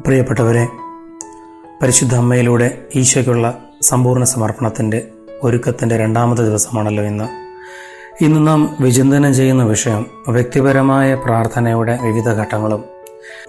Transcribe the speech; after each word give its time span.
പ്രിയപ്പെട്ടവരെ 0.00 0.68
പരിശുദ്ധ 1.82 2.14
അമ്മയിലൂടെ 2.14 2.86
ഈശോയ്ക്കുള്ള 2.94 3.64
സമ്പൂർണ 3.82 4.24
സമർപ്പണത്തിന്റെ 4.24 5.08
ഒരുക്കത്തിന്റെ 5.42 5.96
രണ്ടാമത്തെ 5.96 6.42
ദിവസമാണല്ലോ 6.42 7.04
ഇന്ന്. 7.04 7.48
ഇന്ന് 8.24 8.46
നാം 8.46 8.76
വിചിന്തനം 8.80 9.34
ചെയ്യുന്ന 9.34 9.64
വിഷയം 9.64 10.06
വ്യക്തിപരമായ 10.28 11.14
പ്രാർത്ഥനയുടെ 11.14 11.98
വിവിധ 12.02 12.28
ഘട്ടങ്ങളും 12.28 12.84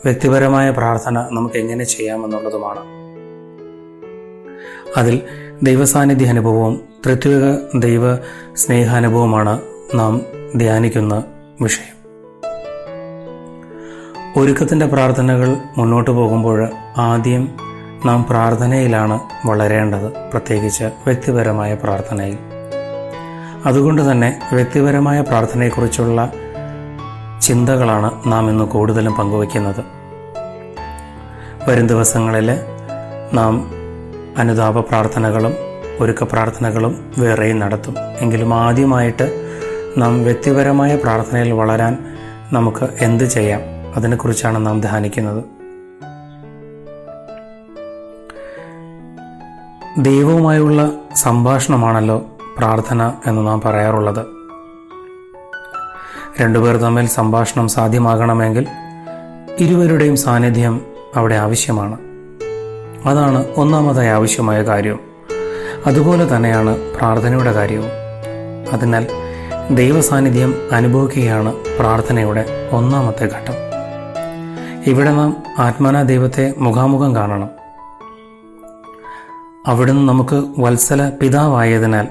വ്യക്തിപരമായ 0.06 0.72
പ്രാർത്ഥന 0.72 1.20
നമുക്ക് 1.32 1.56
എങ്ങനെ 1.56 1.84
ചെയ്യാമെന്നുള്ളതുമാണ്. 1.84 2.80
അതിൽ 4.98 5.22
ദൈവസാന്നിധ്യ 5.64 6.26
അനുഭവവും 6.26 6.82
തൃത്വിക 7.06 7.56
ദൈവ 7.80 8.16
സ്നേഹാനുഭവമാണ് 8.56 9.62
നാം 9.96 10.22
ധ്യാനിക്കുന്ന 10.56 11.24
വിഷയം. 11.62 11.99
ഒരുക്കത്തിന്റെ 14.40 14.86
പ്രാർത്ഥനകൾ 14.86 15.58
മുന്നോട്ട് 15.78 16.12
പോകുമ്പോൾ 16.12 16.68
ആദ്യം 16.98 17.56
നാം 18.06 18.26
പ്രാർത്ഥനയിലാണ് 18.30 19.20
വളരേണ്ടത് 19.46 20.12
പ്രത്യേകിച്ച് 20.32 20.84
വ്യക്തിപരമായ 20.84 21.74
പ്രാർത്ഥനയിൽ. 21.74 22.38
അതുകൊണ്ട് 23.66 24.12
തന്നെ 24.12 24.40
വ്യക്തിപരമായ 24.54 25.22
പ്രാർത്ഥനയെക്കുറിച്ചുള്ള 25.22 26.32
ചിന്തകളാണ് 27.42 28.12
നാം 28.32 28.50
ഇന്ന് 28.50 28.64
കൂടുതലും 28.64 29.14
പങ്കുവയ്ക്കുന്നത്. 29.14 29.84
വരും 31.68 31.88
ദിവസങ്ങളിൽ 31.88 32.60
നാം 33.34 33.72
അനുതാപ 34.38 34.80
പ്രാർത്ഥനകളും 34.80 35.54
ഒരുക്ക 36.00 36.24
പ്രാർത്ഥനകളും 36.24 37.12
വേറെയും 37.18 37.60
നടത്തും. 37.60 37.96
എങ്കിലും 38.20 38.54
ആദ്യമായിട്ട് 38.54 39.48
നാം 39.98 40.24
വ്യക്തിപരമായ 40.24 40.96
പ്രാർത്ഥനയിൽ 40.96 41.52
വളരാൻ 41.52 41.98
നമുക്ക് 42.54 42.88
എന്ത് 43.02 43.24
ചെയ്യാം? 43.24 43.79
അതിനെക്കുറിച്ചാണ് 43.96 44.66
നാം 44.66 44.82
ധ്യാനിക്കുന്നത്. 44.82 45.44
ദൈവവുമായുള്ള 49.98 50.92
സംഭാഷണമാണല്ലോ 51.16 52.26
പ്രാർത്ഥന 52.58 53.14
എന്ന് 53.28 53.48
നാം 53.48 53.62
പറയാറുള്ളത്. 53.62 54.26
രണ്ടുപേർ 56.42 56.78
തമ്മിൽ 56.78 57.08
സംഭാഷണം 57.08 57.68
സാധ്യമാകണമെങ്കിൽ 57.68 58.68
ഇരുവരുടെയും 59.60 60.16
സാന്നിധ്യം 60.16 60.82
അവിടെ 61.16 61.36
ആവശ്യമാണ്. 61.36 61.98
അതാണ് 63.06 63.46
ഒന്നാമതായി 63.58 64.08
ആവശ്യമായ 64.08 64.64
കാര്യവും 64.64 65.00
അതുപോലെ 65.86 66.36
തന്നെയാണ് 66.36 66.78
പ്രാർത്ഥനയുടെ 66.78 67.52
കാര്യവും. 67.52 67.90
അതിനാൽ 68.74 69.08
ദൈവസാന്നിധ്യം 69.72 70.56
അനുഭവിക്കുകയാണ് 70.72 71.54
പ്രാർത്ഥനയുടെ 71.80 72.70
ഒന്നാമത്തെ 72.72 73.24
ഘട്ടം. 73.26 73.69
ഇവിടെ 74.86 75.12
നാം 75.12 75.44
ആത്മാന 75.60 76.04
ദൈവത്തെ 76.04 76.54
മുഖാമുഖം 76.58 77.16
കാണണം. 77.16 77.50
അവിടുന്ന് 79.68 80.10
നമുക്ക് 80.10 80.62
വത്സല 80.62 81.10
പിതാവായതിനാൽ 81.10 82.08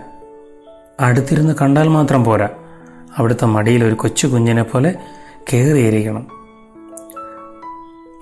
അടുത്തിരുന്ന് 1.00 1.54
കണ്ടാൽ 1.60 1.88
മാത്രം 1.88 2.24
പോരാ 2.24 2.48
അവിടുത്തെ 3.18 3.46
മടിയിൽ 3.46 3.84
ഒരു 3.84 3.94
കൊച്ചു 3.94 4.26
കുഞ്ഞിനെ 4.26 4.62
പോലെ 4.62 4.94
കയറിയിരിക്കണം 5.52 6.26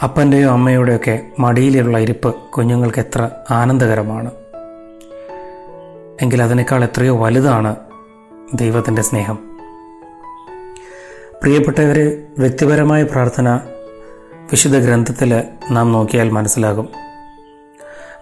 അപ്പന്റെയോ 0.02 0.50
അമ്മയുടെയൊക്കെ 0.50 1.26
മടിയിലുള്ള 1.38 1.98
ഇരിപ്പ് 1.98 2.34
കുഞ്ഞുങ്ങൾക്ക് 2.34 2.98
എത്ര 2.98 3.30
ആനന്ദകരമാണ്. 3.50 4.30
എങ്കിൽ 6.22 6.42
അതിനേക്കാൾ 6.42 6.84
എത്രയോ 6.84 7.16
വലുതാണ് 7.16 7.76
ദൈവത്തിന്റെ 8.54 9.02
സ്നേഹം. 9.02 9.38
പ്രിയപ്പെട്ടവരെ 11.42 12.26
വ്യക്തിപരമായ 12.38 13.02
പ്രാർത്ഥന 13.02 13.60
വിശുദ്ധ 14.50 14.78
ഗ്രന്ഥത്തിൽ 14.78 15.42
നാം 15.70 15.92
നോക്കിയാൽ 15.92 16.30
മനസ്സിലാകും. 16.30 16.88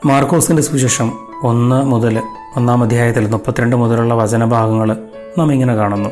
മാർക്കോസിന്റെ 0.06 0.62
സുവിശേഷം 0.62 1.18
ഒന്ന് 1.42 1.84
മുതൽ 1.84 2.22
ഒന്നാം 2.56 2.82
അധ്യായത്തിൽ 2.82 3.26
മുപ്പത്തിരണ്ട് 3.26 3.76
മുതലുള്ള 3.76 4.14
വചനഭാഗങ്ങൾ 4.14 4.96
നാം 5.38 5.52
ഇങ്ങനെ 5.52 5.74
കാണുന്നു. 5.74 6.10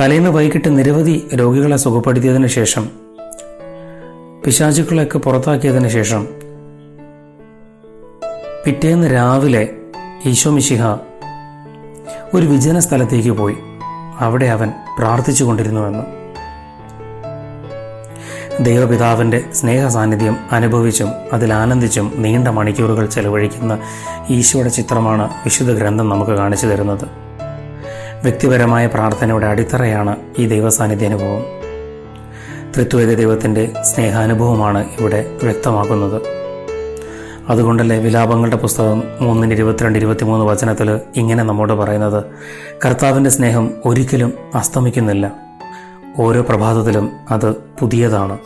തലേന്ന് 0.00 0.30
വൈകിട്ട് 0.30 0.78
നിരവധി 0.78 1.28
രോഗികളെ 1.34 1.76
സുഖപ്പെടുത്തിയതിന് 1.76 2.46
ശേഷം 2.46 2.88
പിശാചുക്കളെയൊക്കെ 4.44 5.18
പുറത്താക്കിയതിന് 5.18 5.88
ശേഷം 5.88 6.28
പിറ്റേന്ന് 8.66 9.12
രാവിലെ 9.12 9.68
ഈശോ 10.26 10.50
മിശിഹ 10.50 10.82
ഒരു 12.34 12.46
വിജന 12.46 12.78
സ്ഥലത്തേക്ക് 12.78 13.30
പോയി. 13.30 13.56
അവിടെ 14.20 14.46
അവൻ 14.46 14.72
പ്രാർത്ഥിച്ചു 14.98 15.44
കൊണ്ടിരുന്നുവെന്ന് 15.44 16.27
ദൈവപിതാവിന്റെ 18.60 19.44
സ്നേഹ 19.54 19.88
സാന്നിധ്യം 19.88 20.36
അനുഭവിച്ചും 20.52 21.08
അതിൽ 21.32 21.52
ആനന്ദിച്ചും 21.52 22.12
നീണ്ട 22.16 22.48
മണിക്കൂറുകൾ 22.48 23.06
ചെലവഴിക്കുന്ന 23.06 23.78
ഈശോയുടെ 24.30 24.68
ചിത്രമാണ് 24.68 25.22
വിശുദ്ധ 25.22 25.72
ഗ്രന്ഥം 25.72 26.08
നമുക്ക് 26.08 26.32
കാണിച്ചു 26.32 26.66
തരുന്നത്. 26.66 27.04
വ്യക്തിപരമായ 28.22 28.86
പ്രാർത്ഥനയുടെ 28.86 29.46
അടിത്തറയാണ് 29.46 30.16
ഈ 30.38 30.46
ദൈവസാന്നിധ്യ 30.46 31.06
അനുഭവം. 31.06 31.44
തൃത്വേദ 32.76 33.14
ദൈവത്തിന്റെ 33.14 33.72
സ്നേഹാനുഭവമാണ് 33.82 34.86
ഇവിടെ 35.00 35.38
വ്യക്തമാക്കുന്നത്. 35.42 36.22
അതുകൊണ്ടല്ലേ 37.48 37.98
വിലാപങ്ങളുടെ 37.98 38.56
പുസ്തകം 38.56 39.02
മൂന്നിന് 39.20 39.52
ഇരുപത്തിരണ്ട് 39.52 39.98
ഇരുപത്തിമൂന്ന് 39.98 40.46
വചനത്തിൽ 40.46 41.00
ഇങ്ങനെ 41.16 41.42
നമ്മോട് 41.42 41.72
പറയുന്നത് 41.72 42.24
കർത്താവിന്റെ 42.84 43.30
സ്നേഹം 43.30 43.70
ഒരിക്കലും 43.84 44.32
അസ്തമിക്കുന്നില്ല. 44.54 45.47
ഓരോ 46.16 46.42
പ്രഭാതത്തിലും 46.42 47.10
അത് 47.30 47.52
പുതിയതാണ്. 47.80 48.38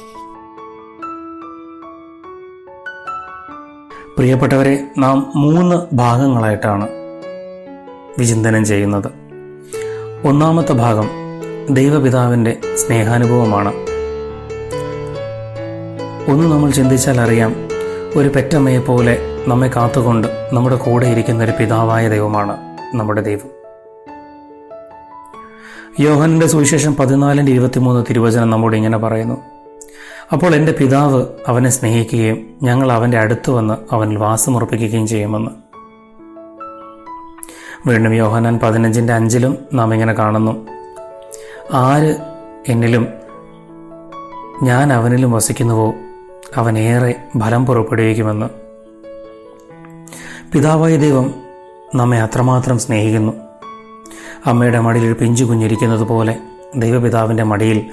പ്രിയപ്പെട്ടവരെ 4.16 4.88
നാം 4.98 5.32
മൂന്ന് 5.36 5.86
ഭാഗങ്ങളായിട്ടാണ് 5.94 6.88
വിചിന്തനം 8.18 8.64
ചെയ്യുന്നത്. 8.64 9.10
ഒന്നാമത്തെ 10.24 10.72
ഭാഗം 10.72 11.08
ദൈവപിതാവിന്റെ 11.70 12.58
സ്നേഹാനുഭവമാണ്. 12.74 13.72
ഒന്ന് 16.30 16.52
നമ്മൾ 16.52 16.70
ചിന്തിച്ചാൽ 16.70 17.20
അറിയാം 17.20 17.54
ഒരു 18.16 18.28
പെറ്റമ്മയെ 18.28 18.78
പോലെ 18.78 19.18
നമ്മെ 19.46 19.68
കാത്തുകൊണ്ട് 19.68 20.48
നമ്മുടെ 20.52 20.76
കൂടെ 20.76 21.06
ഇരിക്കുന്ന 21.06 21.44
ഒരു 21.44 21.52
പിതാവായ 21.60 22.08
ദൈവമാണ് 22.08 22.56
നമ്മുടെ 22.94 23.20
ദൈവം. 23.20 23.61
യോഹനന്റെ 26.00 26.46
സുവിശേഷം 26.46 26.96
പതിനാലിന്റെ 26.96 27.52
ഇരുപത്തിമൂന്ന് 27.52 28.04
തിരുവചനം 28.10 28.50
നമ്മോട് 28.50 28.76
ഇങ്ങനെ 28.76 28.98
പറയുന്നു. 28.98 29.34
അപ്പോൾ 30.32 30.54
എന്റെ 30.54 30.72
പിതാവ് 30.72 31.26
അവനെ 31.48 31.70
സ്നേഹിക്കുകയും 31.70 32.46
ഞങ്ങൾ 32.62 32.92
അവന്റെ 32.92 33.18
അടുത്ത് 33.18 33.50
വന്ന് 33.50 33.94
അവനിൽ 33.94 34.16
വാസമുറപ്പിക്കുകയും 34.16 35.06
ചെയ്യുമെന്ന്. 35.06 35.50
വീണ്ടും 37.88 38.14
യോഹനാൻ 38.14 38.60
പതിനഞ്ചിന്റെ 38.62 39.12
അഞ്ചിലും 39.12 39.58
നാം 39.74 39.94
ഇങ്ങനെ 39.94 40.12
കാണുന്നു. 40.12 40.66
ആര് 41.72 42.16
എന്നിലും 42.68 43.08
ഞാൻ 44.62 44.92
അവനിലും 44.92 45.32
വസിക്കുന്നുവോ 45.32 45.94
അവൻ 46.56 46.78
ഏറെ 46.78 47.14
ഫലം 47.38 47.66
പുറപ്പെടുവിക്കുമെന്ന്. 47.66 48.46
പിതാവായ 50.52 50.96
ദൈവം 50.96 51.34
നമ്മെ 51.94 52.22
അത്രമാത്രം 52.22 52.78
സ്നേഹിക്കുന്നു. 52.78 53.51
അമ്മയുടെ 54.46 54.80
മടിയിൽ 54.80 55.06
ഒരു 55.06 55.12
പിഞ്ചു 55.12 55.44
കുഞ്ഞിരിക്കുന്നത് 55.44 56.00
പോലെ 56.00 56.38
ദൈവപിതാവിന്റെ 56.76 57.42
മടിയിൽ 57.42 57.90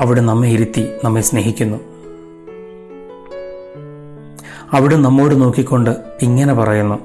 അവിടെ 0.00 0.20
നമ്മെ 0.20 0.48
ഇരുത്തി 0.48 0.88
നമ്മെ 1.04 1.20
സ്നേഹിക്കുന്നു. 1.20 1.76
അവിടെ 4.72 4.96
നമ്മോട് 4.96 5.40
നോക്കിക്കൊണ്ട് 5.40 5.96
ഇങ്ങനെ 6.22 6.54
പറയുന്നു. 6.54 6.98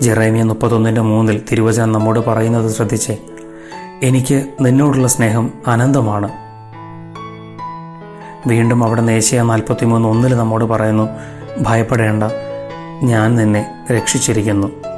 ജെറേമിയ 0.00 0.42
മുപ്പത്തൊന്നിന്റെ 0.42 1.00
മൂന്നിൽ 1.00 1.42
തിരുവചനം 1.52 1.92
നമ്മോട് 1.92 2.20
പറയുന്നത് 2.20 2.70
ശ്രദ്ധിച്ചേ 2.70 3.18
എനിക്ക് 4.02 4.46
നിന്നോടുള്ള 4.60 5.06
സ്നേഹം 5.06 5.50
അനന്തമാണ്. 5.66 6.30
വീണ്ടും 8.46 8.84
അവിടെ 8.84 9.00
നേശയ 9.00 9.42
നാൽപ്പത്തിമൂന്ന് 9.42 10.08
ഒന്നിൽ 10.08 10.36
നമ്മോട് 10.36 10.64
പറയുന്നു 10.64 11.08
ഭയപ്പെടേണ്ട 11.62 12.24
ഞാൻ 13.02 13.34
നിന്നെ 13.34 13.84
രക്ഷിച്ചിരിക്കുന്നു. 13.92 14.93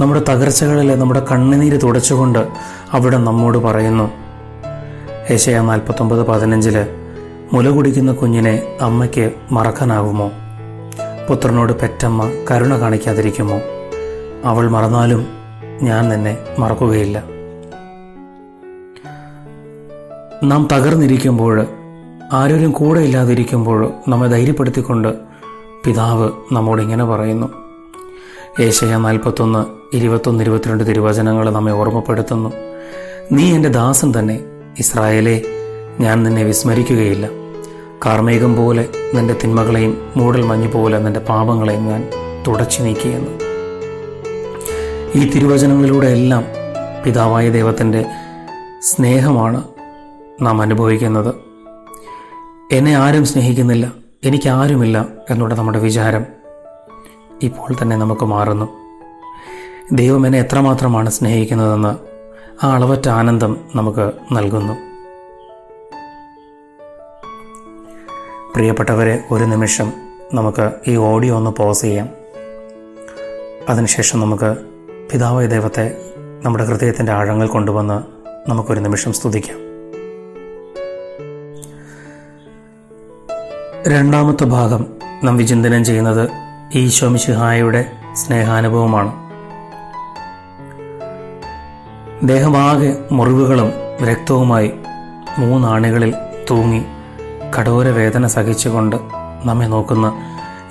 നമ്മുടെ 0.00 0.20
തകർച്ചകളിൽ 0.28 0.98
നമ്മുടെ 0.98 1.22
കണ്ണുനീര് 1.32 1.80
തുടച്ചുകൊണ്ട് 1.82 2.48
അവിടെ 2.92 3.16
നമ്മോട് 3.16 3.58
പറയുന്നു 3.58 4.10
ഏശയ 5.30 5.60
നാൽപ്പത്തൊമ്പത് 5.60 6.26
പതിനഞ്ചിൽ 6.26 6.86
മുല 7.52 7.70
കുടിക്കുന്ന 7.70 8.12
കുഞ്ഞിനെ 8.12 8.78
അമ്മയ്ക്ക് 8.80 9.32
മറക്കാനാകുമോ? 9.52 10.30
പുത്രനോട് 11.28 11.72
പെറ്റമ്മ 11.72 12.30
കരുണ 12.50 12.80
കാണിക്കാതിരിക്കുമോ? 12.80 13.60
അവൾ 14.44 14.70
മറന്നാലും 14.70 15.26
ഞാൻ 15.82 16.08
നിന്നെ 16.08 16.38
മറക്കുകയില്ല. 16.58 17.22
നാം 20.44 20.68
തകർന്നിരിക്കുമ്പോൾ 20.72 21.66
ആരോരും 22.32 22.70
കൂടെ 22.70 23.00
ഇല്ലാതിരിക്കുമ്പോൾ 23.00 23.92
നമ്മെ 24.08 24.28
ധൈര്യപ്പെടുത്തിക്കൊണ്ട് 24.28 25.14
പിതാവ് 25.84 26.30
നമ്മോട് 26.52 26.82
ഇങ്ങനെ 26.82 27.04
പറയുന്നു 27.04 27.69
ഏശയ 28.60 28.96
നാൽപ്പത്തൊന്ന് 28.96 29.96
ഇരുപത്തൊന്ന് 29.96 30.42
ഇരുപത്തിരണ്ട് 30.44 30.86
തിരുവചനങ്ങൾ 30.86 31.50
നമ്മെ 31.50 31.72
ഓർമ്മപ്പെടുത്തുന്നു. 31.72 32.52
നീ 33.32 33.54
എന്റെ 33.54 33.68
ദാസൻ 33.68 34.12
തന്നെ 34.18 34.40
ഇസ്രായേലെ 34.78 35.42
ഞാൻ 36.00 36.22
നിന്നെ 36.22 36.42
വിസ്മരിക്കുകയില്ല. 36.42 37.28
കാർമേഘം 38.06 38.56
പോലെ 38.56 38.88
നിന്റെ 39.14 39.36
തിന്മകളെയും 39.44 40.12
മൂടൽ 40.16 40.42
മഞ്ഞ് 40.42 40.72
പോലെ 40.72 40.98
നിന്റെ 40.98 41.20
പാപങ്ങളെയും 41.20 41.86
ഞാൻ 41.86 42.10
തുടച്ചു 42.48 42.82
നീക്കിയെന്ന്. 42.82 43.30
ഈ 45.14 45.30
തിരുവചനങ്ങളിലൂടെ 45.30 46.06
എല്ലാം 46.06 46.44
പിതാവായ 47.04 47.50
ദൈവത്തിന്റെ 47.50 48.04
സ്നേഹമാണ് 48.82 49.64
നാം 50.42 50.62
അനുഭവിക്കുന്നത്. 50.62 51.34
എന്നെ 52.72 52.96
ആരും 52.96 53.26
സ്നേഹിക്കുന്നില്ല 53.26 53.92
എനിക്കാരുമില്ല 54.24 55.06
എന്നുള്ള 55.30 55.54
നമ്മുടെ 55.54 55.78
വിചാരം 55.78 56.39
ഇപ്പോൾ 57.42 57.74
തന്നെ 57.82 57.96
നമുക്ക് 57.96 58.24
മാറുന്നു. 58.24 58.68
ദൈവം 59.92 60.26
എന്നെ 60.26 60.38
എത്രമാത്രമാണ് 60.38 61.10
സ്നേഹിക്കുന്നതെന്ന് 61.10 62.10
ആ 62.66 62.74
അളവറ്റ 62.74 63.08
ആനന്ദം 63.08 63.56
നമുക്ക് 63.76 64.12
നൽകുന്നു. 64.32 64.72
പ്രിയപ്പെട്ടവരെ 68.54 69.24
ഒരു 69.30 69.44
നിമിഷം 69.44 69.92
നമുക്ക് 70.34 70.70
ഈ 70.88 70.96
ഓഡിയോ 70.96 71.36
ഒന്ന് 71.36 71.50
പോസ് 71.50 71.80
ചെയ്യാം. 71.80 72.08
അതിനുശേഷം 73.68 74.20
നമുക്ക് 74.20 74.56
പിതാവായ 75.12 75.46
ദൈവത്തെ 75.46 75.96
നമ്മുടെ 76.44 76.64
ഹൃദയത്തിന്റെ 76.64 77.12
ആഴങ്ങൾ 77.12 77.46
കൊണ്ടുവന്ന് 77.46 78.02
നമുക്കൊരു 78.50 78.80
നിമിഷം 78.80 79.12
സ്തുതിക്കാം. 79.12 79.70
രണ്ടാമത്തെ 83.88 84.44
ഭാഗം 84.44 84.86
നാം 85.24 85.36
വിചിന്തനം 85.36 85.84
ചെയ്യുന്നത് 85.84 86.49
ഈശോമിശിഹായുടെ 86.74 87.92
സ്നേഹാനുഭവമാണ്. 88.12 89.12
ദേഹമാകെ 92.28 92.96
മുറിവുകളും 93.12 93.72
രക്തവുമായി 94.04 94.72
മൂന്നാണികളിൽ 95.38 96.14
തൂങ്ങി 96.50 96.82
കടോര 97.58 97.88
വേദന 97.88 98.26
സഹിച്ചുകൊണ്ട് 98.26 98.96
നമ്മെ 99.44 99.66
നോക്കുന്ന 99.66 100.12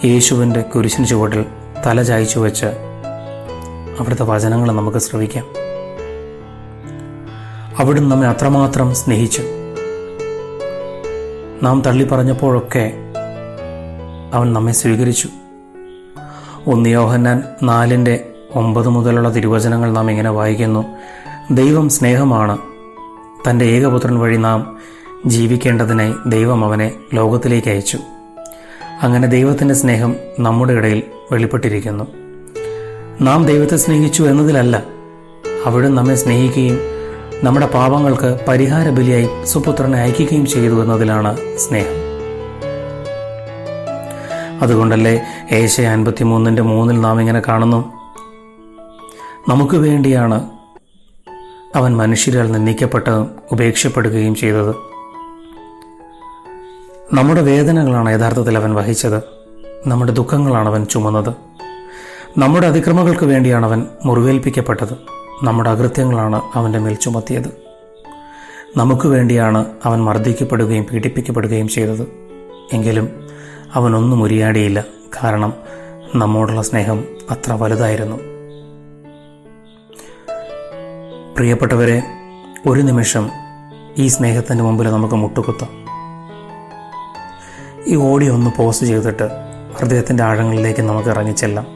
യേശുവിന്റെ 0.06 0.62
കുരിശിന് 0.62 1.08
ചുവട്ടിൽ 1.08 1.46
തല 1.86 2.04
ചായ്ച്ചു 2.04 2.40
വെച്ച് 2.40 2.66
അവിടുത്തെ 4.00 4.24
വചനങ്ങൾ 4.24 4.72
നമുക്ക് 4.72 4.98
ശ്രവിക്കാം. 4.98 5.46
അവിടുന്ന് 7.80 8.12
നമ്മെ 8.12 8.28
അത്രമാത്രം 8.28 8.96
സ്നേഹിച്ചു. 8.96 9.42
നാം 11.64 11.82
തള്ളി 11.82 12.04
പറഞ്ഞപ്പോഴൊക്കെ 12.04 12.94
അവൻ 14.34 14.54
നമ്മെ 14.54 14.72
സ്വീകരിച്ചു. 14.72 15.30
ഒന്ന് 16.70 16.90
യോഹന്നാൻ 16.90 17.44
നാലിന്റെ 17.64 18.26
ഒമ്പത് 18.56 18.90
മുതലുള്ള 18.90 19.30
തിരുവചനങ്ങൾ 19.30 19.92
നാം 19.92 20.12
ഇങ്ങനെ 20.12 20.30
വായിക്കുന്നു. 20.30 20.86
ദൈവം 21.52 21.90
സ്നേഹമാണ്. 21.90 22.58
തന്റെ 23.50 23.66
ഏകപുത്രൻ 23.66 24.20
വഴി 24.20 24.38
നാം 24.38 24.78
ജീവിക്കേണ്ടതിനായി 25.26 26.14
ദൈവം 26.28 26.66
അവനെ 26.66 26.92
ലോകത്തിലേക്ക് 27.14 27.68
അയച്ചു. 27.68 28.00
അങ്ങനെ 29.02 29.28
ദൈവത്തിന്റെ 29.28 29.76
സ്നേഹം 29.76 30.16
നമ്മുടെ 30.40 30.74
ഇടയിൽ 30.74 31.04
വെളിപ്പെട്ടിരിക്കുന്നു. 31.32 32.04
നാം 33.22 33.46
ദൈവത്തെ 33.46 33.78
സ്നേഹിച്ചു 33.78 34.24
എന്നതിലല്ല 34.24 34.84
അവിടെ 35.66 35.88
നമ്മെ 35.88 36.16
സ്നേഹിക്കുകയും 36.16 36.80
നമ്മുടെ 37.44 37.66
പാപങ്ങൾക്ക് 37.66 38.40
പരിഹാര 38.48 38.90
ബലിയായി 38.90 39.30
സുപുത്രനെ 39.44 40.00
അയക്കുകയും 40.00 40.46
ചെയ്തു 40.46 40.84
എന്നതിലാണ് 40.84 41.58
സ്നേഹം. 41.58 42.09
അതുകൊണ്ടല്ലേ 44.62 45.22
ഏശ 45.52 45.82
അൻപത്തി 45.82 46.24
മൂന്നിന്റെ 46.24 46.62
മൂന്നിൽ 46.62 47.02
നാം 47.02 47.20
ഇങ്ങനെ 47.20 47.42
കാണുന്നു? 47.48 47.94
നമുക്ക് 49.50 49.76
വേണ്ടിയാണ് 49.76 50.50
അവൻ 51.76 51.98
മനുഷ്യരാൽ 51.98 52.52
നിന്ദിക്കപ്പെട്ടതും 52.52 53.32
ഉപേക്ഷപ്പെടുകയും 53.52 54.36
ചെയ്തത്. 54.36 54.76
നമ്മുടെ 57.14 57.42
വേദനകളാണ് 57.42 58.20
യഥാർത്ഥത്തിൽ 58.20 58.58
അവൻ 58.58 58.76
വഹിച്ചത്. 58.76 59.24
നമ്മുടെ 59.88 60.12
ദുഃഖങ്ങളാണ് 60.12 60.70
അവൻ 60.70 60.86
ചുമന്നത്. 60.86 61.34
നമ്മുടെ 62.38 62.68
അതിക്രമങ്ങൾക്ക് 62.68 63.26
വേണ്ടിയാണ് 63.26 63.66
അവൻ 63.66 63.86
മുറിവേൽപ്പിക്കപ്പെട്ടത്. 64.06 64.98
നമ്മുടെ 65.44 65.70
അകൃത്യങ്ങളാണ് 65.70 66.42
അവന്റെ 66.54 66.80
മേൽ 66.80 66.94
ചുമത്തിയത്. 66.94 67.70
നമുക്ക് 68.78 69.08
വേണ്ടിയാണ് 69.08 69.66
അവൻ 69.86 70.04
മർദ്ദിക്കപ്പെടുകയും 70.04 70.84
പീഡിപ്പിക്കപ്പെടുകയും 70.84 71.68
ചെയ്തത്. 71.68 72.08
എങ്കിലും 72.74 73.10
അവനൊന്നും 73.76 74.24
ഉരിയാടിയില്ല. 74.24 74.84
കാരണം 75.24 75.54
നമ്മോടുള്ള 76.16 76.62
സ്നേഹം 76.62 77.04
അത്ര 77.30 77.54
വലുതായിരുന്നു. 77.54 78.16
പ്രിയപ്പെട്ടവരെ 81.36 82.04
ഒരു 82.68 82.82
നിമിഷം 82.82 83.30
ഈ 83.98 84.08
സ്നേഹത്തിന്റെ 84.08 84.64
മുമ്പിൽ 84.64 84.92
നമുക്ക് 84.92 85.16
മുട്ടുകുത്താം. 85.16 85.70
ഈ 87.88 87.96
ഓഡിയോ 87.96 88.34
ഒന്ന് 88.34 88.52
പോസ്റ്റ് 88.58 88.86
ചെയ്തിട്ട് 88.86 89.30
ഹൃദയത്തിന്റെ 89.80 90.24
ആഴങ്ങളിലേക്ക് 90.24 90.82
നമുക്ക് 90.82 91.10
ഇറങ്ങി 91.10 91.32
ചെല്ലാം. 91.32 91.68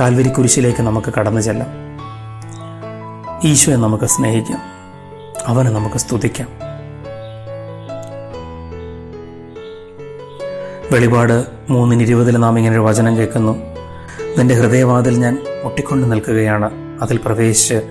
കാൽവരി 0.00 0.28
കുരിശിലേക്ക് 0.28 0.82
നമുക്ക് 0.82 1.12
കടന്നു 1.18 1.40
ചെല്ലാം. 1.40 1.68
ഈശോയെ 3.44 3.76
നമുക്ക് 3.76 4.04
സ്നേഹിക്കാം. 4.04 4.60
അവനെ 5.46 5.70
നമുക്ക് 5.70 5.96
സ്തുതിക്കാം. 5.96 6.48
വെളിപാട് 10.94 11.44
മൂന്നിന് 11.70 12.02
ഇരുപതിൽ 12.02 12.36
നാം 12.36 12.58
ഇങ്ങനെ 12.58 12.76
ഒരു 12.76 12.82
വചനം 12.82 13.16
കേൾക്കുന്നു. 13.16 13.52
നിന്റെ 14.38 14.54
ഹൃദയവാതിൽ 14.54 15.16
ഞാൻ 15.16 15.38
ഒട്ടിക്കൊണ്ട് 15.64 16.12
നിൽക്കുകയാണ്. 16.12 16.70
അതിൽ 17.02 17.20
പ്രവേശിച്ച് 17.24 17.82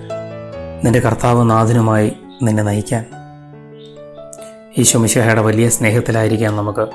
നിന്റെ 0.84 1.00
കർത്താവ് 1.00 1.50
നാഥനുമായി 1.50 2.12
നിന്നെ 2.42 2.62
നയിക്കാൻ. 2.62 3.04
ഈശോ 4.78 4.98
മിശിഹയുടെ 4.98 5.40
വലിയ 5.40 5.68
സ്നേഹത്തിലായിരിക്കാം 5.68 6.56
നമുക്ക്. 6.56 6.86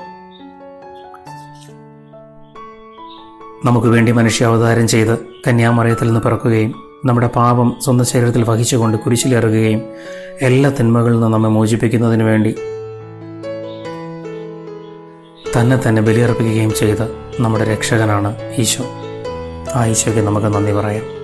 നമുക്ക് 3.66 3.86
വേണ്ടി 3.86 4.12
മനുഷ്യാവതാരം 4.12 4.88
ചെയ്ത് 4.88 5.18
കന്യാമറയത്തിൽ 5.48 6.06
നിന്ന് 6.06 6.20
പിറക്കുകയും 6.20 6.74
നമ്മുടെ 7.04 7.26
പാപം 7.26 7.76
സ്വന്തം 7.84 8.04
ശരീരത്തിൽ 8.04 8.42
വഹിച്ചുകൊണ്ട് 8.42 8.96
കുരിശിലേറുകയും 8.96 9.82
എല്ലാ 10.42 10.70
തിന്മകളിൽ 10.70 11.12
നിന്നും 11.12 11.30
നമ്മെ 11.30 11.50
മോചിപ്പിക്കുന്നതിന് 11.50 12.22
വേണ്ടി 12.22 12.54
തന്നെ 15.60 15.88
തന്നെ 15.88 16.02
ബലിയർപ്പിക്കുകയും 16.02 16.74
ചെയ്ത 16.74 16.96
നമ്മുടെ 17.40 17.64
രക്ഷകനാണ് 17.64 18.36
ഈശോ. 18.52 18.84
ആ 19.74 19.86
ഈശോയ്ക്ക് 19.86 20.22
നമുക്ക് 20.22 20.46
നന്ദി 20.46 20.72
പറയാം. 20.72 21.20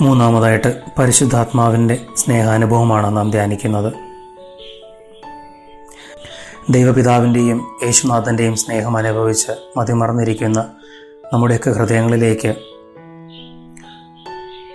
മൂന്നാമതായിട്ട് 0.00 0.80
പരിശുദ്ധാത്മാവിന്റെ 0.98 1.98
സ്നേഹാനുഭവമാണ് 2.16 3.16
നാം 3.16 3.30
ധ്യാനിക്കുന്നത്. 3.30 3.92
ദൈവപിതാവിന്റെയും 6.70 7.78
യേശുനാഥന്റെയും 7.84 8.56
സ്നേഹം 8.56 8.96
അനുഭവിച്ച് 8.96 9.78
മതിമറന്നിരിക്കുന്ന 9.78 10.70
നമ്മുടെയൊക്കെ 11.32 11.70
ഹൃദയങ്ങളിലേക്ക് 11.70 12.54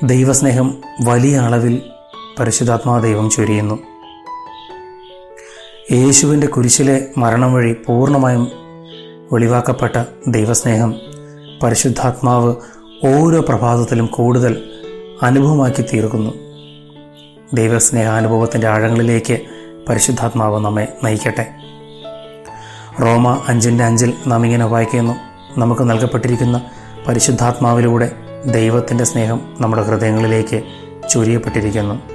ദൈവസ്നേഹം 0.03 0.81
വലിയ 1.03 1.37
അളവിൽ 1.37 1.92
പരിശുദ്ധാത്മാ 2.39 2.99
ദൈവം 2.99 3.29
ചൊരിയുന്നു. 3.29 3.79
യേശുവിന്റെ 5.91 6.47
കുരിശിലെ 6.47 7.07
മരണം 7.17 7.53
വഴി 7.53 7.75
പൂർണമായും 7.87 8.47
വെളിവാക്കപ്പെട്ട 9.31 10.03
ദൈവസ്നേഹം 10.27 10.95
പരിശുദ്ധാത്മാവ് 11.63 12.55
ഓരോ 13.05 13.41
പ്രഭാതത്തിലും 13.41 14.05
കൂടുതൽ 14.05 14.63
അനുഭവമാക്കി 15.21 15.81
തീർക്കുന്നു. 15.81 16.31
ദൈവസ്നേഹാനുഭവത്തിന്റെ 17.53 18.67
ആഴങ്ങളിലേക്ക് 18.67 19.41
പരിശുദ്ധാത്മാവ് 19.89 20.59
നമ്മെ 20.59 20.97
നയിക്കട്ടെ. 21.03 21.47
റോമ 23.01 23.41
അഞ്ചിന്റെ 23.47 23.83
അഞ്ചിൽ 23.83 24.13
നാം 24.27 24.45
ഇങ്ങനെ 24.45 24.65
വായിക്കുന്നു. 24.65 25.13
നമുക്ക് 25.59 25.89
നൽകപ്പെട്ടിരിക്കുന്ന 25.89 26.69
പരിശുദ്ധാത്മാവിലൂടെ 27.07 28.11
ദൈവത്തിന്റെ 28.45 29.03
സ്നേഹം 29.03 29.55
നമ്മുടെ 29.59 29.83
ഹൃദയങ്ങളിലേക്ക് 29.83 30.63
ചൊരിയപ്പെട്ടിരിക്കുന്നു. 31.09 32.12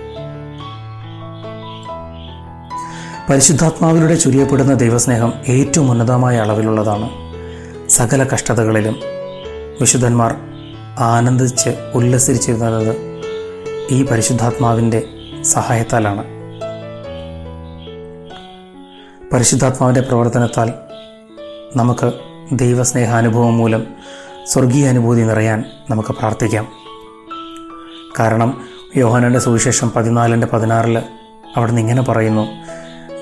പരിശുദ്ധാത്മാവിലൂടെ 3.30 4.14
ചുരിയപ്പെടുന്ന 4.14 4.74
ദൈവസ്നേഹം 4.74 5.32
ഏറ്റവും 5.48 5.90
ഉന്നതമായ 5.90 6.36
അളവിലുള്ളതാണ്. 6.36 7.10
സകല 7.88 8.24
കഷ്ടതകളിലും 8.24 9.00
വിശുദ്ധന്മാർ 9.80 10.36
ആനന്ദിച്ച് 10.98 11.90
ഉല്ലസിച്ചിരുന്നത് 11.94 12.96
ഈ 13.90 14.04
പരിശുദ്ധാത്മാവിന്റെ 14.04 15.02
സഹായത്താലാണ്. 15.42 16.24
പരിശുദ്ധാത്മാവിന്റെ 19.32 20.00
പ്രവർത്തനത്താൽ 20.00 20.72
നമുക്ക് 21.76 22.12
ദൈവസ്നേഹാനുഭവം 22.52 23.58
മൂലം 23.58 23.86
സ്വർഗീയ 24.46 24.88
അനുഭൂതി 24.88 25.20
നിറയാൻ 25.20 25.64
നമുക്ക് 25.90 26.08
പ്രാർത്ഥിക്കാം. 26.08 26.68
കാരണം 28.20 28.64
യോഹനന്റെ 28.96 29.38
സുവിശേഷം 29.38 29.90
പതിനാലിന്റെ 29.90 30.46
പതിനാറിൽ 30.46 31.02
അവിടെ 31.56 31.70
നിന്ന് 31.70 31.80
ഇങ്ങനെ 31.80 32.02
പറയുന്നു 32.02 32.48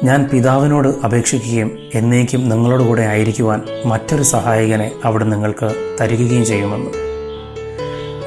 ഞാൻ 0.02 0.28
പിതാവിനോട് 0.32 0.88
അപേക്ഷിക്കുകയും 0.88 1.78
എന്നേക്കും 1.94 2.48
നിങ്ങളോട് 2.48 2.82
കൂടെ 2.82 3.02
ആയിരിക്കുവാൻ 3.02 3.62
മറ്റൊരു 3.86 4.22
സഹായകനെ 4.22 4.92
അവിടെ 5.04 5.24
നിങ്ങൾക്ക് 5.24 5.96
തരികയും 6.00 6.44
ചെയ്യുമെന്ന്. 6.44 6.90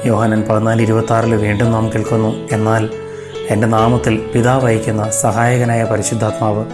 യോഹനൻ 0.06 0.42
പതിനാല് 0.42 0.82
ഇരുപത്തി 0.82 1.36
വീണ്ടും 1.36 1.72
നാം 1.72 1.88
കേൾക്കുന്നു 1.88 2.48
എന്നാൽ 2.52 2.90
എന്റെ 3.48 3.66
നാമത്തിൽ 3.66 4.30
പിതാവ് 4.34 4.66
അയക്കുന്ന 4.66 5.10
സഹായകനായ 5.10 5.84
പരിശുദ്ധാത്മാവ് 5.84 6.66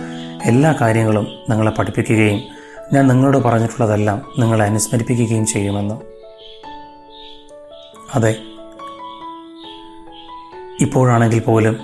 എല്ലാ 0.45 0.75
കാര്യങ്ങളും 0.81 1.29
നിങ്ങളെ 1.51 1.71
പഠിപ്പിക്കുകയും 1.71 2.41
ഞാൻ 2.93 3.07
നിങ്ങളോട് 3.09 3.39
പറഞ്ഞിട്ടുള്ളതെല്ലാം 3.39 4.23
നിങ്ങളെ 4.39 4.65
അനുസ്മരിപ്പിക്കുകയും 4.65 5.47
ചെയ്യുമെന്ന്. 5.47 5.95
അതെ 8.15 8.37
ഇപ്പോഴാണെങ്കിൽ 10.81 11.41
പോലും 11.41 11.79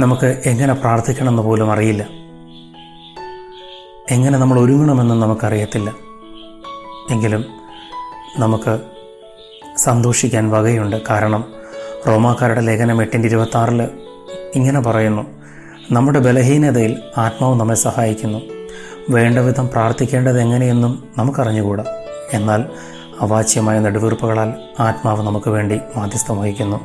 നമുക്ക് 0.00 0.42
എങ്ങനെ 0.46 0.74
പ്രാർത്ഥിക്കണമെന്ന് 0.74 1.42
പോലും 1.42 1.72
അറിയില്ല. 1.72 2.25
എങ്ങനെ 4.10 4.38
നമ്മൾ 4.38 4.60
ഒരുങ്ങണമെന്നും 4.60 5.20
നമുക്കറിയത്തില്ല. 5.20 5.92
എങ്കിലും 7.10 7.44
നമുക്ക് 8.38 8.80
സന്തോഷിക്കാൻ 9.76 10.50
വകയുണ്ട്. 10.50 11.02
കാരണം 11.10 11.44
റോമാക്കാരുടെ 12.06 12.60
ലേഖനം 12.60 13.02
എട്ടിന്റെ 13.02 13.28
ഇരുപത്തി 13.28 13.56
ആറിൽ 13.56 13.88
ഇങ്ങനെ 14.54 14.80
പറയുന്നു. 14.80 15.22
നമ്മുടെ 15.90 16.18
ബലഹീനതയിൽ 16.18 16.96
ആത്മാവ് 17.18 17.60
നമ്മെ 17.60 17.74
സഹായിക്കുന്നു. 17.74 18.38
വേണ്ട 19.10 19.38
വിധം 19.38 19.68
പ്രാർത്ഥിക്കേണ്ടത് 19.68 20.40
എങ്ങനെയെന്നും 20.40 21.08
നമുക്കറിഞ്ഞുകൂടാ. 21.18 21.84
എന്നാൽ 22.32 22.64
അവാച്യമായ 23.20 23.78
നെടുവീർപ്പുകളാൽ 23.78 24.52
ആത്മാവ് 24.80 25.26
നമുക്ക് 25.26 25.50
വേണ്ടി 25.50 25.80
മാധ്യസ്ഥം 25.96 26.38
വഹിക്കുന്നു. 26.38 26.80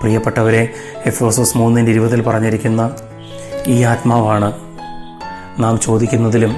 പ്രിയപ്പെട്ടവരെ 0.00 0.74
എഫോസോസ് 1.06 1.56
മൂന്നിന്റെ 1.56 1.92
ഇരുപതിൽ 1.92 2.22
പറഞ്ഞിരിക്കുന്ന 2.22 2.94
ഈ 3.66 3.82
ആത്മാവാണ് 3.82 4.63
നാം 5.58 5.80
ചോദിക്കുന്നതിലും 5.80 6.56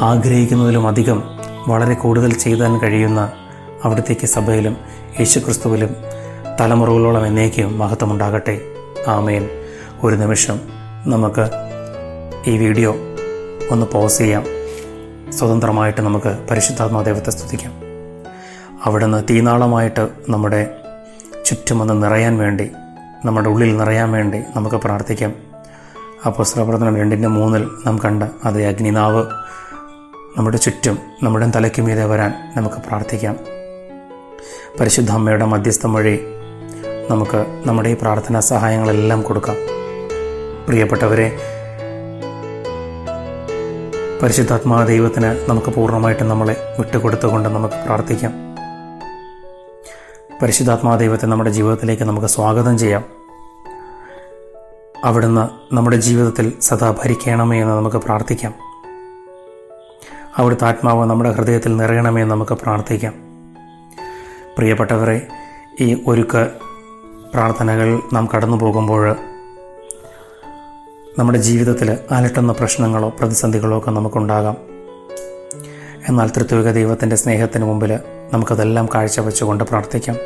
ആഗ്രഹിക്കുന്നതിലും 0.00 0.88
അധികം 0.88 1.22
വളരെ 1.68 1.94
കൂടുതൽ 1.94 2.32
ചെയ്താൻ 2.32 2.78
കഴിയുന്ന 2.78 3.32
അവിടത്തേക്ക് 3.84 4.26
സഭയിലും 4.26 4.76
യേശുക്രിസ്തുവിലും 5.20 5.96
തലമുറകളോളം 6.60 7.26
എന്നേക്കും 7.26 7.78
മഹത്വമുണ്ടാകട്ടെ. 7.78 8.60
ആമേൻ. 9.08 9.48
ഒരു 10.02 10.16
നിമിഷം 10.16 10.60
നമുക്ക് 11.06 11.50
ഈ 12.46 12.58
വീഡിയോ 12.58 12.96
ഒന്ന് 13.70 13.86
പോസ് 13.86 14.18
ചെയ്യാം. 14.18 14.44
സ്വതന്ത്രമായിട്ട് 15.32 16.00
നമുക്ക് 16.00 16.46
പരിശുദ്ധാത്മാ 16.50 17.02
ദൈവത്തെ 17.02 17.30
സ്തുതിക്കാം. 17.30 17.72
അവിടുന്ന് 18.84 19.24
തീനാളമായിട്ട് 19.30 20.08
നമ്മുടെ 20.28 20.76
ചുറ്റുമൊന്ന് 21.44 22.02
നിറയാൻ 22.02 22.38
വേണ്ടി 22.38 22.70
നമ്മുടെ 23.24 23.48
ഉള്ളിൽ 23.48 23.76
നിറയാൻ 23.76 24.12
വേണ്ടി 24.12 24.42
നമുക്ക് 24.56 24.76
പ്രാർത്ഥിക്കാം. 24.76 25.49
അപ്പോസ്തലപ്രവർത്തനം 26.26 26.96
രണ്ടിന്റെ 26.96 27.28
മൂന്നിൽ 27.28 27.68
നാം 27.86 27.98
കണ്ട 28.04 28.22
അതേ 28.44 28.64
അഗ്നിനാവ്. 28.64 29.26
നമ്മുടെ 30.38 30.56
ചുറ്റും 30.56 30.98
നമ്മുടെ 31.22 31.52
തലയ്ക്ക് 31.56 31.82
മീതെ 31.82 32.04
വരാൻ 32.04 32.34
നമുക്ക് 32.56 32.76
പ്രാർത്ഥിക്കാം. 32.76 33.36
പരിശുദ്ധ 34.80 35.10
അമ്മയുടെ 35.10 35.44
മധ്യസ്ഥം 35.44 35.94
വഴി 35.94 36.20
നമുക്ക് 37.10 37.62
നമ്മുടെ 37.66 37.88
ഈ 37.88 37.96
പ്രാർത്ഥനാ 38.02 38.40
സഹായങ്ങളെല്ലാം 38.40 39.22
കൊടുക്കാം. 39.22 39.56
പ്രിയപ്പെട്ടവരെ 40.66 41.38
പരിശുദ്ധാത്മാ 44.22 44.84
ദൈവത്തിന് 44.84 45.50
നമുക്ക് 45.50 45.66
പൂർണമായിട്ട് 45.66 46.22
നമ്മളെ 46.22 46.76
വിട്ടുകൊടുത്തുകൊണ്ട് 46.78 47.48
നമുക്ക് 47.48 47.74
പ്രാർത്ഥിക്കാം. 47.74 48.34
പരിശുദ്ധാത്മാ 50.42 50.96
ദൈവത്തെ 50.96 51.26
നമ്മുടെ 51.26 51.50
ജീവിതത്തിലേക്ക് 51.50 52.02
നമുക്ക് 52.02 52.26
സ്വാഗതം 52.26 52.78
ചെയ്യാം. 52.78 53.19
അവിടുന്ന് 55.04 55.74
നമ്മുടെ 55.74 55.96
ജീവിതത്തിൽ 55.96 56.52
സദാ 56.60 56.90
ഭരിക്കണമേ 56.90 57.62
എന്ന് 57.62 57.74
നമുക്ക് 57.74 57.96
പ്രാർത്ഥിക്കാം. 57.96 58.54
അവിടുത്തെ 60.36 60.64
ആത്മാവ് 60.64 61.04
നമ്മുടെ 61.04 61.30
ഹൃദയത്തിൽ 61.30 61.76
നിറയണമേ 61.76 62.22
എന്ന് 62.22 62.34
നമുക്ക് 62.34 62.52
പ്രാർത്ഥിക്കാം. 62.52 63.14
പ്രിയപ്പെട്ടവരെ 64.56 65.26
ഈ 65.80 66.02
ഒരുക്ക 66.06 66.44
പ്രാർത്ഥനകൾ 67.34 68.00
നാം 68.12 68.28
കടന്നു 68.36 68.56
പോകുമ്പോൾ 68.56 69.16
നമ്മുടെ 71.18 71.38
ജീവിതത്തിൽ 71.38 71.98
അലട്ടുന്ന 72.10 72.52
പ്രശ്നങ്ങളോ 72.52 73.08
പ്രതിസന്ധികളോ 73.08 73.78
ഒക്കെ 73.78 73.90
നമുക്കുണ്ടാകാം. 73.90 74.56
എന്നാൽ 76.08 76.30
തൃത്വിക 76.36 76.70
ദൈവത്തിന്റെ 76.70 77.16
സ്നേഹത്തിന് 77.16 77.64
മുമ്പിൽ 77.64 77.98
നമുക്കതെല്ലാം 78.32 78.88
കാഴ്ചവെച്ചുകൊണ്ട് 78.94 79.64
പ്രാർത്ഥിക്കാം. 79.64 80.16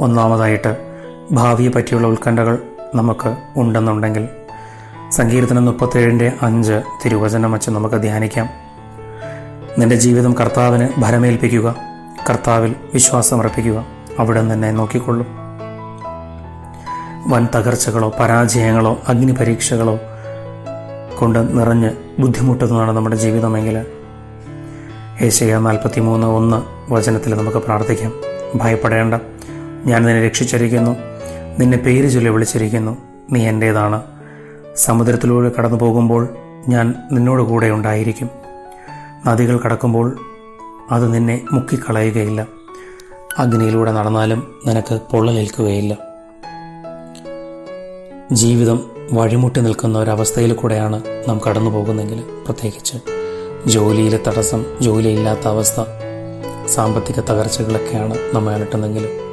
ഒന്നാമതായിട്ട് 0.00 0.93
ഭാവിയെ 1.32 1.68
പറ്റിയുള്ള 1.68 2.06
ഉത്കണ്ഠകൾ 2.06 2.58
നമുക്ക് 2.94 3.36
ഉണ്ടെന്നുണ്ടെങ്കിൽ 3.56 4.28
സങ്കീർത്തനം 5.10 5.64
മുപ്പത്തേഴിന്റെ 5.64 6.32
അഞ്ച് 6.42 6.82
തിരുവചനം 7.04 7.52
വച്ച് 7.52 7.70
നമുക്ക് 7.70 8.02
ധ്യാനിക്കാം. 8.02 8.48
നിന്റെ 9.78 9.96
ജീവിതം 9.96 10.34
കർത്താവിന് 10.40 10.88
ഭരമേൽപ്പിക്കുക 10.98 11.76
കർത്താവിൽ 12.30 12.74
വിശ്വാസമർപ്പിക്കുക 12.94 13.86
അവിടെ 14.18 14.42
നിന്നെ 14.42 14.70
നോക്കിക്കൊള്ളും. 14.70 15.26
വൻ 17.28 17.48
തകർച്ചകളോ 17.54 18.14
പരാജയങ്ങളോ 18.20 18.98
അഗ്നി 19.08 19.32
പരീക്ഷകളോ 19.32 19.98
കൊണ്ട് 21.18 21.58
നിറഞ്ഞ് 21.58 21.90
ബുദ്ധിമുട്ടുന്നതാണ് 22.18 22.92
നമ്മുടെ 22.92 23.16
ജീവിതമെങ്കിൽ 23.16 23.86
ഏഷ്യ 25.20 25.58
നാൽപ്പത്തി 25.58 26.00
മൂന്ന് 26.00 26.26
ഒന്ന് 26.26 26.92
വചനത്തിൽ 26.92 27.34
നമുക്ക് 27.34 27.58
പ്രാർത്ഥിക്കാം. 27.58 28.12
ഭയപ്പെടേണ്ട. 28.54 29.14
ഞാൻ 29.86 30.04
നിന്നെ 30.04 30.26
രക്ഷിച്ചിരിക്കുന്നു. 30.26 31.13
നിന്നെ 31.58 31.78
പേര് 31.78 32.10
ചൊല്ലി 32.10 32.30
വിളിച്ചിരിക്കുന്നു. 32.30 32.98
നീ 33.30 33.48
എന്റേതാണ് 33.48 34.02
സമുദ്രത്തിലൂടെ 34.76 35.50
കടന്നു 35.58 35.76
പോകുമ്പോൾ 35.76 36.28
ഞാൻ 36.68 36.94
നിന്നോട് 37.12 37.42
കൂടെ 37.42 37.70
ഉണ്ടായിരിക്കും. 37.70 38.30
നദികൾ 39.26 39.60
കടക്കുമ്പോൾ 39.64 40.18
അത് 40.90 41.14
നിന്നെ 41.14 41.44
മുക്കിക്കളയുകയില്ല. 41.52 42.46
അഗ്നിയിലൂടെ 43.38 43.92
നടന്നാലും 43.92 44.60
നിനക്ക് 44.66 45.00
പൊള്ളലേൽക്കുകയില്ല 45.12 45.96
ജീവിതം 48.32 48.90
വഴിമുട്ടി 49.12 49.60
നിൽക്കുന്ന 49.60 49.98
ഒരവസ്ഥയിൽ 49.98 50.52
കൂടെയാണ് 50.52 51.02
നാം 51.28 51.40
കടന്നു 51.48 51.70
പോകുന്നെങ്കിൽ 51.70 52.22
പ്രത്യേകിച്ച് 52.44 52.98
ജോലിയിലെ 53.66 54.18
തടസ്സം 54.28 54.64
ജോലിയില്ലാത്ത 54.82 55.48
അവസ്ഥ 55.48 55.80
സാമ്പത്തിക 56.66 57.20
തകർച്ചകളൊക്കെയാണ് 57.20 58.14
നമ്മെ 58.34 58.52
അലട്ടുന്നെങ്കിൽ 58.54 59.23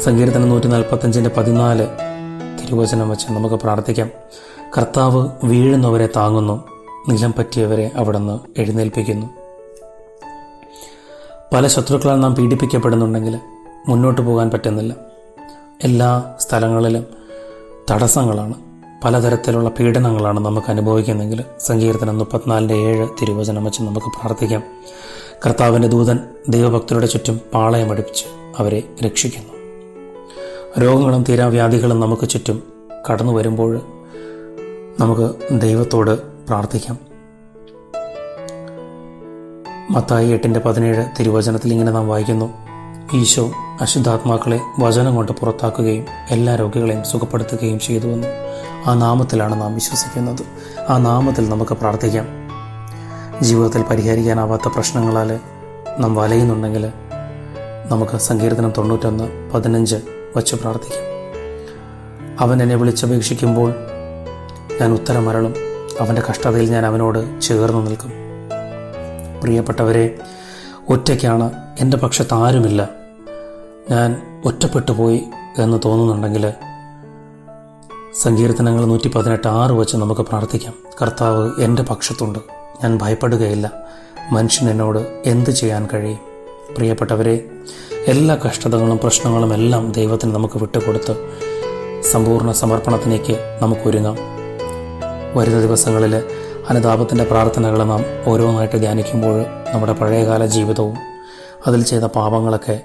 സങ്കീർത്തനം 0.00 0.48
നൂറ്റി 0.48 0.66
നാൽപ്പത്തഞ്ചിന്റെ 0.66 1.30
പതിനാല് 1.36 1.86
തിരുവചനം 2.62 3.08
വെച്ച് 3.08 3.32
നമുക്ക് 3.32 3.54
പ്രാർത്ഥിക്കാം. 3.54 4.10
കർത്താവ് 4.78 5.28
വീഴുന്നവരെ 5.44 6.08
താങ്ങുന്നു 6.16 6.64
നിലം 7.08 7.34
പറ്റിയവരെ 7.38 7.90
അവിടുന്ന് 7.94 8.60
എഴുന്നേൽപ്പിക്കുന്നു. 8.60 9.26
പല 11.54 11.66
ശത്രുക്കളാൽ 11.66 12.20
നാം 12.20 12.34
പീഡിപ്പിക്കപ്പെടുന്നുണ്ടെങ്കിൽ 12.34 13.38
മുന്നോട്ട് 13.88 14.20
പോകാൻ 14.20 14.50
പറ്റുന്നില്ല. 14.50 14.94
എല്ലാ 15.84 16.34
സ്ഥലങ്ങളിലും 16.40 17.06
തടസ്സങ്ങളാണ്. 17.90 18.54
പലതരത്തിലുള്ള 19.04 19.68
പീഡനങ്ങളാണ് 19.68 20.40
നമുക്ക് 20.40 20.70
അനുഭവിക്കുന്നെങ്കിൽ 20.70 21.44
സങ്കീർത്തനം 21.60 22.18
മുപ്പത്തിനാലിന്റെ 22.18 22.74
ഏഴ് 22.74 23.08
തിരുവചനം 23.22 23.64
വെച്ച് 23.64 23.82
നമുക്ക് 23.82 24.06
പ്രാർത്ഥിക്കാം. 24.06 24.62
കർത്താവിന്റെ 25.46 25.88
ദൂതൻ 25.88 26.18
ദൈവഭക്തരുടെ 26.48 27.06
ചുറ്റും 27.06 27.40
പാളയമടുപ്പിച്ച് 27.54 28.24
അവരെ 28.58 28.82
രക്ഷിക്കുന്നു. 29.06 29.59
രോഗങ്ങളും 30.78 31.24
തീരാവ്യാധികളും 31.28 32.00
നമുക്ക് 32.00 32.28
ചുറ്റും 32.28 32.62
കടന്നു 33.10 33.32
വരുമ്പോൾ 33.32 33.80
നമുക്ക് 35.00 35.34
ദൈവത്തോട് 35.60 36.22
പ്രാർത്ഥിക്കാം. 36.22 36.98
മത്തായി 39.90 40.28
എട്ടിന്റെ 40.28 40.60
പതിനേഴ് 40.60 41.04
തിരുവചനത്തിൽ 41.20 41.72
ഇങ്ങനെ 41.72 41.92
നാം 41.92 42.08
വായിക്കുന്നു. 42.08 42.52
ഈശോ 43.14 43.52
അശുദ്ധാത്മാക്കളെ 43.80 44.60
വചനം 44.78 45.16
കൊണ്ട് 45.16 45.32
പുറത്താക്കുകയും 45.32 46.06
എല്ലാ 46.30 46.56
രോഗികളെയും 46.56 47.04
സുഖപ്പെടുത്തുകയും 47.04 47.78
ചെയ്തുവെന്ന് 47.78 48.28
ആ 48.86 48.94
നാമത്തിലാണ് 48.94 49.60
നാം 49.60 49.74
വിശ്വസിക്കുന്നത്. 49.74 50.42
ആ 50.88 50.98
നാമത്തിൽ 50.98 51.48
നമുക്ക് 51.48 51.72
പ്രാർത്ഥിക്കാം. 51.72 52.26
ജീവിതത്തിൽ 53.42 53.82
പരിഹരിക്കാനാവാത്ത 53.82 54.68
പ്രശ്നങ്ങളാൽ 54.68 55.40
നാം 55.98 56.14
വലയുന്നുണ്ടെങ്കിൽ 56.14 56.92
നമുക്ക് 57.86 58.16
സങ്കീർത്തനം 58.16 58.72
തൊണ്ണൂറ്റൊന്ന് 58.78 59.50
പതിനഞ്ച് 59.54 60.19
വച്ച് 60.36 60.56
പ്രാർത്ഥിക്കും. 60.56 61.10
അവൻ 62.40 62.62
എന്നെ 62.62 62.76
വിളിച്ചപേക്ഷിക്കുമ്പോൾ 62.76 63.74
ഞാൻ 64.80 64.92
ഉത്തരം 64.92 65.24
മരളും 65.24 65.54
അവന്റെ 66.00 66.22
കഷ്ടതയിൽ 66.30 66.70
ഞാൻ 66.70 66.86
അവനോട് 66.86 67.40
ചേർന്ന് 67.40 67.86
നിൽക്കും. 67.86 68.12
പ്രിയപ്പെട്ടവരെ 69.42 70.18
ഒറ്റയ്ക്കാണ് 70.88 71.50
എന്റെ 71.80 71.96
പക്ഷത്ത് 71.96 72.34
ആരുമില്ല. 72.34 72.88
ഞാൻ 73.90 74.40
ഒറ്റപ്പെട്ടു 74.44 74.92
പോയി 74.92 75.22
എന്ന് 75.58 75.80
തോന്നുന്നുണ്ടെങ്കിൽ 75.84 76.52
സങ്കീർത്തനങ്ങൾ 78.22 78.84
നൂറ്റി 78.84 79.08
പതിനെട്ട് 79.08 79.48
ആറ് 79.48 79.72
വെച്ച് 79.72 79.96
നമുക്ക് 79.96 80.20
പ്രാർത്ഥിക്കാം. 80.20 80.74
കർത്താവ് 81.02 81.50
എന്റെ 81.58 81.82
പക്ഷത്തുണ്ട്. 81.82 82.38
ഞാൻ 82.82 82.98
ഭയപ്പെടുകയില്ല. 83.02 83.72
മനുഷ്യൻ 84.32 84.70
എന്നോട് 84.70 85.22
എന്ത് 85.26 85.50
ചെയ്യാൻ 85.50 85.88
കഴിയും? 85.94 86.18
പ്രിയപ്പെട്ടവരെ 86.76 87.48
എല്ലാ 88.08 88.38
കഷ്ടതകളും 88.46 89.00
പ്രശ്നങ്ങളും 89.02 89.54
എല്ലാം 89.54 89.92
ദൈവത്തിന് 89.92 90.34
നമുക്ക് 90.34 90.58
വിട്ടുകൊടുത്ത് 90.58 91.36
സമ്പൂർണ 92.02 92.52
സമർപ്പണത്തിലേക്ക് 92.52 93.58
നമുക്കൊരുങ്ങാം 93.62 94.16
വരുന്ന 95.36 95.60
ദിവസങ്ങളിൽ 95.60 96.22
അനുതാപത്തിന്റെ 96.68 97.24
പ്രാർത്ഥനകൾ 97.24 97.82
നാം 97.82 98.04
ഓരോന്നായിട്ട് 98.26 98.76
ധ്യാനിക്കുമ്പോൾ 98.76 99.44
നമ്മുടെ 99.74 99.92
പഴയകാല 99.92 100.46
ജീവിതവും 100.46 100.94
അതിൽ 101.66 101.82
ചെയ്ത 101.82 102.02
പാപങ്ങളൊക്കെ 102.02 102.80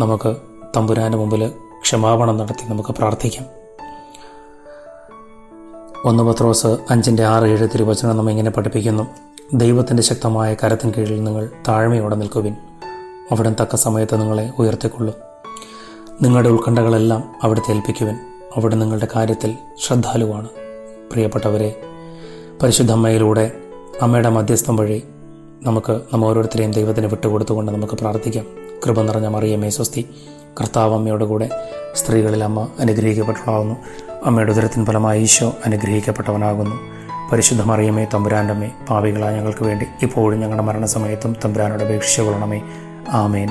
നമുക്ക് 0.00 0.36
തമ്പുരാന്റെ 0.76 1.18
മുമ്പിൽ 1.18 1.48
ക്ഷമാപണം 1.82 2.36
നടത്തി 2.36 2.70
നമുക്ക് 2.70 2.88
പ്രാർത്ഥിക്കാം. 2.88 3.46
ഒന്ന് 6.04 6.22
പത്രോസ് 6.22 6.66
അഞ്ചിന്റെ 6.90 7.24
ആറ് 7.24 7.44
ഏഴ് 7.44 7.68
തിരുവചനം 7.68 8.16
നമ്മെ 8.16 8.30
ഇങ്ങനെ 8.30 8.50
പഠിപ്പിക്കുന്നു. 8.50 9.06
ദൈവത്തിന്റെ 9.54 10.02
ശക്തമായ 10.02 10.54
കരത്തിൻ 10.54 10.92
കീഴിൽ 10.98 11.24
നിങ്ങൾ 11.24 11.48
താഴ്മയോടെ 11.68 12.14
നിൽക്കുവിൻ. 12.14 12.56
അവിടെ 13.30 13.50
തക്ക 13.50 13.76
സമയത്ത് 13.76 14.20
നിങ്ങളെ 14.20 14.50
ഉയർത്തിക്കൊള്ളും. 14.58 15.14
നിങ്ങളുടെ 16.22 16.48
ഉത്കണ്ഠകളെല്ലാം 16.48 17.34
അവിടുത്തെ 17.42 17.72
ഏൽപ്പിക്കുവൻ. 17.72 18.14
അവിടെ 18.56 18.76
നിങ്ങളുടെ 18.76 19.08
കാര്യത്തിൽ 19.16 19.54
ശ്രദ്ധാലുവാണ്. 19.86 20.48
പ്രിയപ്പെട്ടവരെ 21.12 21.82
പരിശുദ്ധമ്മയിലൂടെ 22.62 23.52
അമ്മയുടെ 24.02 24.28
മധ്യസ്ഥം 24.28 24.76
വഴി 24.76 25.02
നമുക്ക് 25.62 26.00
നമ്മ 26.12 26.24
ഓരോരുത്തരെയും 26.24 26.70
ദൈവത്തിന് 26.70 27.06
വിട്ടുകൊടുത്തുകൊണ്ട് 27.06 27.72
നമുക്ക് 27.72 27.92
പ്രാർത്ഥിക്കാം. 27.92 28.46
കൃപ 28.86 29.00
നിറഞ്ഞ 29.00 29.26
മറിയമേ 29.26 29.70
സ്വസ്തി 29.70 30.08
കർത്താവ് 30.60 30.94
അമ്മയുടെ 30.94 31.24
കൂടെ 31.24 31.50
സ്ത്രീകളിൽ 31.94 32.44
അമ്മ 32.44 32.68
അനുഗ്രഹിക്കപ്പെട്ടവളാകുന്നു 32.78 33.76
അമ്മയുടെ 34.24 34.52
ഉദരത്തിൻ 34.52 34.86
ഫലമായി 34.86 35.22
ഈശോ 35.22 35.54
അനുഗ്രഹിക്കപ്പെട്ടവനാകുന്നു. 35.66 36.76
പരിശുദ്ധ 37.32 37.62
മറിയമേ 37.62 38.06
തമ്പുരാന്റെ 38.14 38.54
അമ്മേ 38.54 38.70
പാവികളായ 38.90 39.36
ഞങ്ങൾക്ക് 39.36 39.64
വേണ്ടി 39.64 39.86
ഇപ്പോഴും 40.02 40.40
ഞങ്ങളുടെ 40.40 40.62
മരണസമയത്തും 40.62 41.36
തമ്പുരാനോട് 41.44 41.84
അപേക്ഷിച്ചു 41.84 42.22
കൊള്ളണമേ 43.08 43.16
ആമേൻ 43.16 43.50